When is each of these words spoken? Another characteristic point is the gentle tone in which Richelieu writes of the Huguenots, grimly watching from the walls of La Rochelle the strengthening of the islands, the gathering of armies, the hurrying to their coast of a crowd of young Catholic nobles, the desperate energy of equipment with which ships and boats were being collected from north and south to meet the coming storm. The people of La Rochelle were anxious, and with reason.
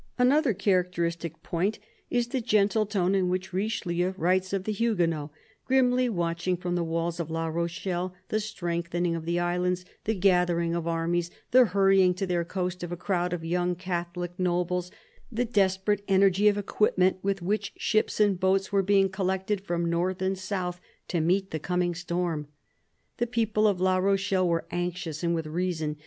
Another 0.17 0.55
characteristic 0.55 1.43
point 1.43 1.77
is 2.09 2.29
the 2.29 2.41
gentle 2.41 2.87
tone 2.87 3.13
in 3.13 3.29
which 3.29 3.53
Richelieu 3.53 4.15
writes 4.17 4.51
of 4.51 4.63
the 4.63 4.71
Huguenots, 4.71 5.31
grimly 5.67 6.09
watching 6.09 6.57
from 6.57 6.73
the 6.73 6.83
walls 6.83 7.19
of 7.19 7.29
La 7.29 7.45
Rochelle 7.45 8.11
the 8.29 8.39
strengthening 8.39 9.15
of 9.15 9.25
the 9.25 9.39
islands, 9.39 9.85
the 10.05 10.15
gathering 10.15 10.73
of 10.73 10.87
armies, 10.87 11.29
the 11.51 11.65
hurrying 11.65 12.15
to 12.15 12.25
their 12.25 12.43
coast 12.43 12.81
of 12.81 12.91
a 12.91 12.97
crowd 12.97 13.31
of 13.31 13.45
young 13.45 13.75
Catholic 13.75 14.31
nobles, 14.39 14.89
the 15.31 15.45
desperate 15.45 16.03
energy 16.07 16.47
of 16.47 16.57
equipment 16.57 17.17
with 17.21 17.43
which 17.43 17.71
ships 17.77 18.19
and 18.19 18.39
boats 18.39 18.71
were 18.71 18.81
being 18.81 19.07
collected 19.07 19.61
from 19.61 19.87
north 19.87 20.19
and 20.19 20.35
south 20.35 20.81
to 21.09 21.21
meet 21.21 21.51
the 21.51 21.59
coming 21.59 21.93
storm. 21.93 22.47
The 23.17 23.27
people 23.27 23.67
of 23.67 23.79
La 23.79 23.97
Rochelle 23.97 24.47
were 24.49 24.65
anxious, 24.71 25.21
and 25.21 25.35
with 25.35 25.45
reason. 25.45 25.97